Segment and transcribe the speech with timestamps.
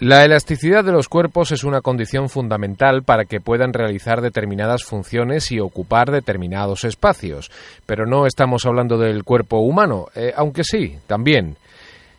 [0.00, 5.50] La elasticidad de los cuerpos es una condición fundamental para que puedan realizar determinadas funciones
[5.50, 7.50] y ocupar determinados espacios.
[7.84, 11.56] Pero no estamos hablando del cuerpo humano, eh, aunque sí, también.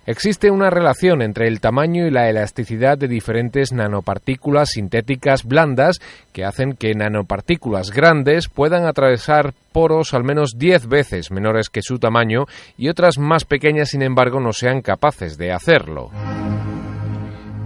[0.05, 5.99] Existe una relación entre el tamaño y la elasticidad de diferentes nanopartículas sintéticas blandas
[6.33, 11.97] que hacen que nanopartículas grandes puedan atravesar poros al menos 10 veces menores que su
[11.97, 12.45] tamaño
[12.77, 16.09] y otras más pequeñas, sin embargo, no sean capaces de hacerlo.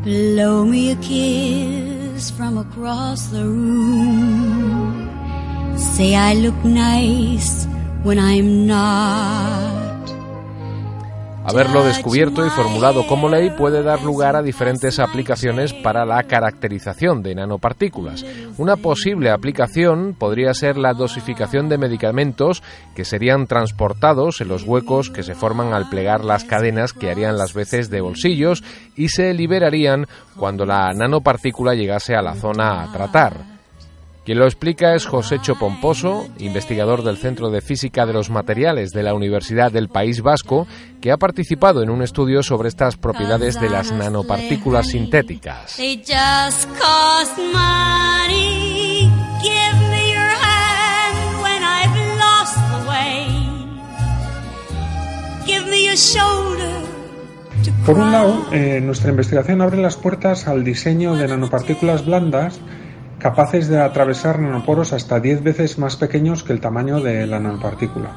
[0.04, 5.08] Blow me a kiss from across the room.
[5.78, 7.66] Say I look nice
[8.04, 9.83] when I'm not.
[11.46, 17.22] Haberlo descubierto y formulado como ley puede dar lugar a diferentes aplicaciones para la caracterización
[17.22, 18.26] de nanopartículas.
[18.58, 22.64] Una posible aplicación podría ser la dosificación de medicamentos
[22.96, 27.38] que serían transportados en los huecos que se forman al plegar las cadenas que harían
[27.38, 28.64] las veces de bolsillos
[28.96, 33.53] y se liberarían cuando la nanopartícula llegase a la zona a tratar.
[34.26, 39.04] Quien lo explica es Josécho Pomposo, investigador del Centro de Física de los Materiales de
[39.04, 40.66] la Universidad del País Vasco,
[41.02, 45.78] que ha participado en un estudio sobre estas propiedades de las nanopartículas sintéticas.
[57.86, 62.62] Por un lado, eh, nuestra investigación abre las puertas al diseño de nanopartículas blandas
[63.24, 68.12] capaces de atravesar nanoporos hasta 10 veces más pequeños que el tamaño de la nanopartícula,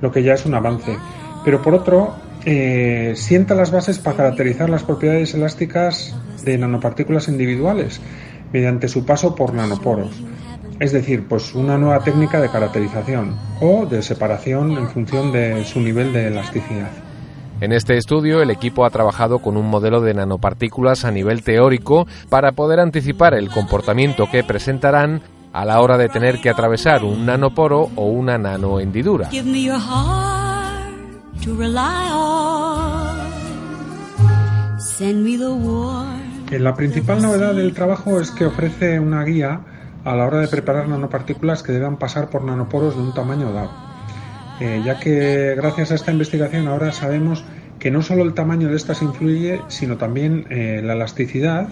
[0.00, 0.98] lo que ya es un avance.
[1.44, 6.12] Pero por otro, eh, sienta las bases para caracterizar las propiedades elásticas
[6.44, 8.00] de nanopartículas individuales
[8.52, 10.24] mediante su paso por nanoporos.
[10.80, 15.80] Es decir, pues una nueva técnica de caracterización o de separación en función de su
[15.80, 17.07] nivel de elasticidad.
[17.60, 22.06] En este estudio, el equipo ha trabajado con un modelo de nanopartículas a nivel teórico
[22.28, 27.26] para poder anticipar el comportamiento que presentarán a la hora de tener que atravesar un
[27.26, 29.30] nanoporo o una nanohendidura.
[36.50, 39.60] La principal novedad del trabajo es que ofrece una guía
[40.04, 43.87] a la hora de preparar nanopartículas que deban pasar por nanoporos de un tamaño dado.
[44.60, 47.44] Eh, ya que gracias a esta investigación ahora sabemos
[47.78, 51.68] que no solo el tamaño de estas influye, sino también eh, la elasticidad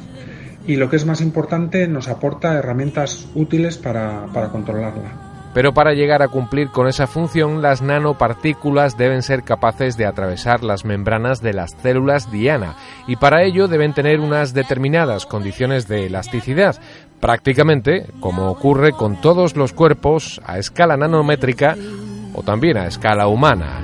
[0.67, 5.27] y lo que es más importante nos aporta herramientas útiles para, para controlarla.
[5.53, 10.63] Pero para llegar a cumplir con esa función, las nanopartículas deben ser capaces de atravesar
[10.63, 12.77] las membranas de las células diana
[13.07, 16.77] y para ello deben tener unas determinadas condiciones de elasticidad,
[17.21, 21.75] prácticamente como ocurre con todos los cuerpos a escala nanométrica
[22.37, 23.81] o también a escala humana.